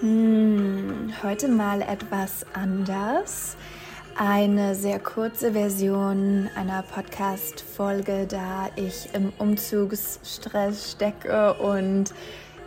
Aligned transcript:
Hm, 0.00 1.12
heute 1.24 1.48
mal 1.48 1.82
etwas 1.82 2.46
anders. 2.52 3.56
Eine 4.16 4.76
sehr 4.76 5.00
kurze 5.00 5.54
Version 5.54 6.48
einer 6.54 6.84
Podcast-Folge, 6.84 8.28
da 8.28 8.68
ich 8.76 9.08
im 9.12 9.32
Umzugsstress 9.38 10.92
stecke 10.92 11.54
und 11.54 12.14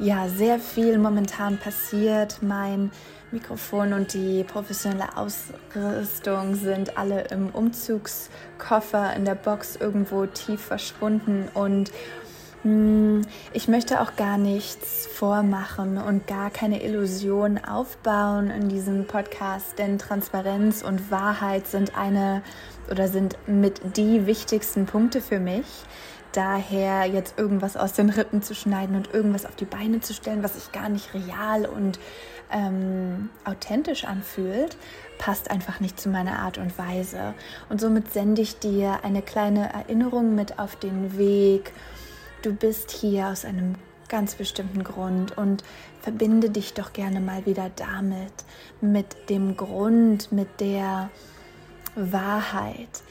ja, 0.00 0.26
sehr 0.28 0.58
viel 0.58 0.98
momentan 0.98 1.56
passiert. 1.58 2.42
Mein 2.42 2.90
Mikrofon 3.30 3.92
und 3.92 4.12
die 4.12 4.42
professionelle 4.42 5.16
Ausrüstung 5.16 6.56
sind 6.56 6.98
alle 6.98 7.28
im 7.28 7.50
Umzugskoffer 7.50 9.14
in 9.14 9.24
der 9.24 9.36
Box 9.36 9.76
irgendwo 9.76 10.26
tief 10.26 10.62
verschwunden 10.62 11.46
und 11.54 11.92
ich 12.62 13.68
möchte 13.68 14.02
auch 14.02 14.16
gar 14.16 14.36
nichts 14.36 15.06
vormachen 15.06 15.96
und 15.96 16.26
gar 16.26 16.50
keine 16.50 16.82
Illusion 16.82 17.56
aufbauen 17.56 18.50
in 18.50 18.68
diesem 18.68 19.06
Podcast, 19.06 19.78
denn 19.78 19.98
Transparenz 19.98 20.82
und 20.82 21.10
Wahrheit 21.10 21.66
sind 21.66 21.96
eine 21.96 22.42
oder 22.90 23.08
sind 23.08 23.38
mit 23.46 23.96
die 23.96 24.26
wichtigsten 24.26 24.84
Punkte 24.84 25.22
für 25.22 25.40
mich. 25.40 25.64
Daher 26.32 27.06
jetzt 27.06 27.38
irgendwas 27.38 27.78
aus 27.78 27.94
den 27.94 28.10
Rippen 28.10 28.42
zu 28.42 28.54
schneiden 28.54 28.94
und 28.94 29.12
irgendwas 29.12 29.46
auf 29.46 29.56
die 29.56 29.64
Beine 29.64 30.00
zu 30.00 30.12
stellen, 30.12 30.42
was 30.42 30.54
sich 30.54 30.70
gar 30.70 30.90
nicht 30.90 31.14
real 31.14 31.64
und 31.64 31.98
ähm, 32.52 33.30
authentisch 33.44 34.04
anfühlt, 34.04 34.76
passt 35.18 35.50
einfach 35.50 35.80
nicht 35.80 35.98
zu 35.98 36.10
meiner 36.10 36.40
Art 36.40 36.58
und 36.58 36.76
Weise. 36.78 37.34
Und 37.70 37.80
somit 37.80 38.12
sende 38.12 38.42
ich 38.42 38.58
dir 38.58 39.00
eine 39.02 39.22
kleine 39.22 39.72
Erinnerung 39.72 40.34
mit 40.34 40.58
auf 40.58 40.76
den 40.76 41.16
Weg 41.16 41.72
du 42.42 42.52
bist 42.52 42.90
hier 42.90 43.28
aus 43.28 43.44
einem 43.44 43.74
ganz 44.08 44.34
bestimmten 44.34 44.82
Grund 44.82 45.36
und 45.36 45.62
verbinde 46.00 46.50
dich 46.50 46.74
doch 46.74 46.92
gerne 46.92 47.20
mal 47.20 47.46
wieder 47.46 47.70
damit, 47.76 48.32
mit 48.80 49.28
dem 49.28 49.56
Grund, 49.56 50.32
mit 50.32 50.60
der 50.60 51.10
Wahrheit 51.94 53.02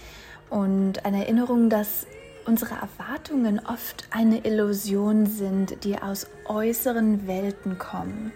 und 0.50 1.06
eine 1.06 1.24
Erinnerung, 1.24 1.70
dass 1.70 2.06
unsere 2.46 2.76
Erwartungen 2.76 3.60
oft 3.60 4.08
eine 4.12 4.46
Illusion 4.46 5.26
sind, 5.28 5.84
die 5.84 6.02
aus 6.02 6.28
äußeren 6.46 7.28
Welten 7.28 7.78
kommen. 7.78 8.32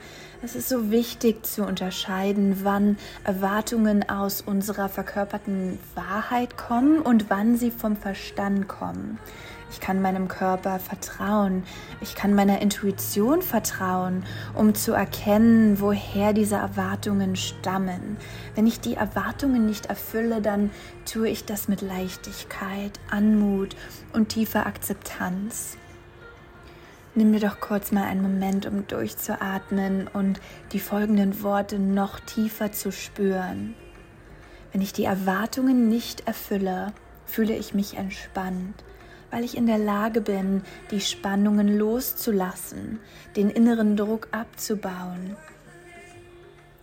Es 0.46 0.58
ist 0.58 0.68
so 0.68 0.92
wichtig 0.92 1.46
zu 1.46 1.64
unterscheiden, 1.64 2.66
wann 2.66 2.98
Erwartungen 3.24 4.10
aus 4.10 4.42
unserer 4.42 4.90
verkörperten 4.90 5.80
Wahrheit 5.96 6.58
kommen 6.58 7.00
und 7.00 7.30
wann 7.30 7.56
sie 7.56 7.72
vom 7.72 7.96
Verstand 7.96 8.68
kommen. 8.68 9.20
Ich 9.72 9.80
kann 9.80 10.02
meinem 10.02 10.28
Körper 10.28 10.80
vertrauen. 10.80 11.64
Ich 12.02 12.14
kann 12.14 12.36
meiner 12.36 12.62
Intuition 12.62 13.42
vertrauen, 13.42 14.26
um 14.54 14.76
zu 14.76 14.92
erkennen, 14.92 15.80
woher 15.80 16.34
diese 16.34 16.56
Erwartungen 16.56 17.38
stammen. 17.38 18.18
Wenn 18.54 18.68
ich 18.68 18.82
die 18.82 18.96
Erwartungen 18.96 19.66
nicht 19.66 19.86
erfülle, 19.86 20.42
dann 20.42 20.72
tue 21.06 21.30
ich 21.30 21.46
das 21.46 21.70
mit 21.70 21.82
Leichtigkeit, 21.82 23.00
Anmut 23.10 23.78
und 24.12 24.28
tiefer 24.28 24.66
Akzeptanz. 24.66 25.78
Nimm 27.16 27.32
dir 27.32 27.40
doch 27.40 27.60
kurz 27.60 27.92
mal 27.92 28.06
einen 28.06 28.22
Moment, 28.22 28.66
um 28.66 28.88
durchzuatmen 28.88 30.08
und 30.08 30.42
die 30.72 30.80
folgenden 30.80 31.44
Worte 31.44 31.78
noch 31.80 32.20
tiefer 32.20 32.72
zu 32.72 32.92
spüren. 32.92 33.76
Wenn 34.72 34.82
ich 34.82 34.94
die 34.94 35.06
Erwartungen 35.06 35.90
nicht 35.90 36.28
erfülle, 36.28 36.94
fühle 37.26 37.56
ich 37.56 37.74
mich 37.74 37.98
entspannt 37.98 38.84
weil 39.34 39.44
ich 39.44 39.58
in 39.58 39.66
der 39.66 39.80
Lage 39.80 40.22
bin, 40.22 40.62
die 40.92 41.02
Spannungen 41.02 41.76
loszulassen, 41.76 43.00
den 43.36 43.50
inneren 43.50 43.98
Druck 43.98 44.28
abzubauen. 44.30 45.36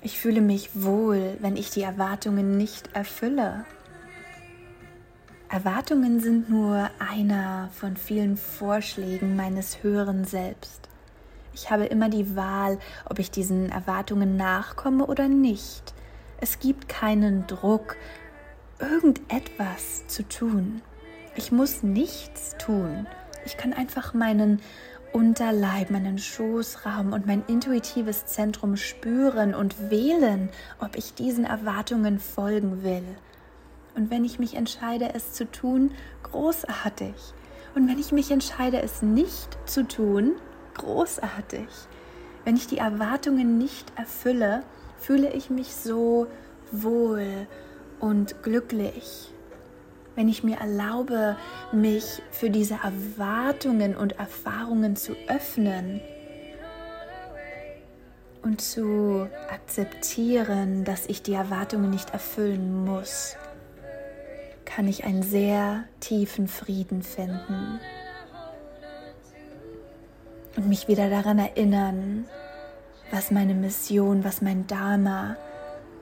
Ich 0.02 0.18
fühle 0.18 0.40
mich 0.40 0.70
wohl, 0.74 1.36
wenn 1.38 1.56
ich 1.56 1.70
die 1.70 1.82
Erwartungen 1.82 2.56
nicht 2.56 2.90
erfülle. 2.92 3.66
Erwartungen 5.52 6.20
sind 6.20 6.48
nur 6.48 6.88
einer 7.00 7.70
von 7.72 7.96
vielen 7.96 8.36
Vorschlägen 8.36 9.34
meines 9.34 9.82
höheren 9.82 10.24
Selbst. 10.24 10.88
Ich 11.52 11.72
habe 11.72 11.86
immer 11.86 12.08
die 12.08 12.36
Wahl, 12.36 12.78
ob 13.04 13.18
ich 13.18 13.32
diesen 13.32 13.68
Erwartungen 13.68 14.36
nachkomme 14.36 15.04
oder 15.04 15.26
nicht. 15.26 15.92
Es 16.40 16.60
gibt 16.60 16.88
keinen 16.88 17.48
Druck, 17.48 17.96
irgendetwas 18.78 20.06
zu 20.06 20.22
tun. 20.22 20.82
Ich 21.34 21.50
muss 21.50 21.82
nichts 21.82 22.56
tun. 22.56 23.08
Ich 23.44 23.56
kann 23.56 23.72
einfach 23.72 24.14
meinen 24.14 24.60
Unterleib, 25.12 25.90
meinen 25.90 26.18
Schoßraum 26.18 27.12
und 27.12 27.26
mein 27.26 27.42
intuitives 27.48 28.24
Zentrum 28.26 28.76
spüren 28.76 29.56
und 29.56 29.90
wählen, 29.90 30.48
ob 30.78 30.94
ich 30.94 31.14
diesen 31.14 31.44
Erwartungen 31.44 32.20
folgen 32.20 32.84
will. 32.84 33.16
Und 33.94 34.10
wenn 34.10 34.24
ich 34.24 34.38
mich 34.38 34.54
entscheide, 34.54 35.14
es 35.14 35.32
zu 35.32 35.50
tun, 35.50 35.92
großartig. 36.22 37.14
Und 37.74 37.88
wenn 37.88 37.98
ich 37.98 38.12
mich 38.12 38.30
entscheide, 38.30 38.80
es 38.82 39.02
nicht 39.02 39.58
zu 39.66 39.86
tun, 39.86 40.32
großartig. 40.74 41.68
Wenn 42.44 42.56
ich 42.56 42.66
die 42.66 42.78
Erwartungen 42.78 43.58
nicht 43.58 43.92
erfülle, 43.96 44.62
fühle 44.98 45.32
ich 45.32 45.50
mich 45.50 45.74
so 45.74 46.26
wohl 46.72 47.46
und 48.00 48.42
glücklich 48.42 49.32
wenn 50.20 50.28
ich 50.28 50.44
mir 50.44 50.58
erlaube, 50.58 51.36
mich 51.72 52.22
für 52.30 52.50
diese 52.50 52.74
Erwartungen 52.74 53.96
und 53.96 54.18
Erfahrungen 54.18 54.96
zu 54.96 55.14
öffnen 55.28 56.00
und 58.42 58.60
zu 58.60 59.28
akzeptieren, 59.50 60.84
dass 60.84 61.06
ich 61.06 61.22
die 61.22 61.32
Erwartungen 61.32 61.88
nicht 61.90 62.10
erfüllen 62.10 62.84
muss, 62.84 63.36
kann 64.74 64.86
ich 64.86 65.04
einen 65.04 65.22
sehr 65.22 65.84
tiefen 65.98 66.46
Frieden 66.46 67.02
finden 67.02 67.80
und 70.56 70.68
mich 70.68 70.86
wieder 70.86 71.10
daran 71.10 71.38
erinnern, 71.38 72.26
was 73.10 73.32
meine 73.32 73.54
Mission, 73.54 74.22
was 74.22 74.42
mein 74.42 74.66
Dharma, 74.68 75.36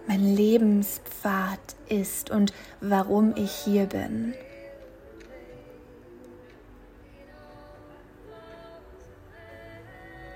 mein 0.07 0.23
Lebenspfad 0.23 1.59
ist 1.89 2.31
und 2.31 2.53
warum 2.81 3.35
ich 3.37 3.53
hier 3.53 3.87
bin. 3.87 4.35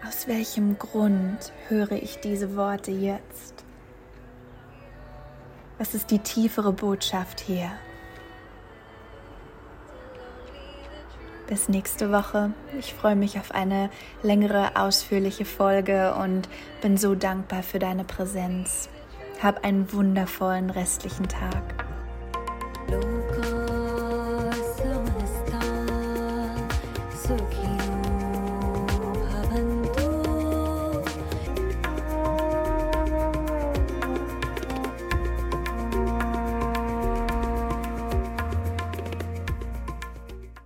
Aus 0.07 0.27
welchem 0.27 0.79
Grund 0.79 1.53
höre 1.69 1.93
ich 1.93 2.19
diese 2.21 2.57
Worte 2.57 2.93
jetzt? 2.93 3.65
Was 5.79 5.95
ist 5.95 6.11
die 6.11 6.19
tiefere 6.19 6.73
Botschaft 6.73 7.41
hier? 7.41 7.73
Bis 11.53 11.69
nächste 11.69 12.11
Woche. 12.11 12.55
Ich 12.79 12.95
freue 12.95 13.15
mich 13.15 13.39
auf 13.39 13.51
eine 13.51 13.91
längere, 14.23 14.75
ausführliche 14.75 15.45
Folge 15.45 16.15
und 16.15 16.49
bin 16.81 16.97
so 16.97 17.15
dankbar 17.15 17.63
für 17.63 17.79
deine 17.79 18.05
Präsenz. 18.05 18.89
Hab 19.43 19.63
einen 19.63 19.93
wundervollen 19.93 20.71
restlichen 20.71 21.29
Tag. 21.29 21.82